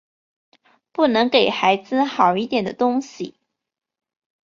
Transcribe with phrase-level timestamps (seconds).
[0.91, 3.35] 不能给孩子好一点的东西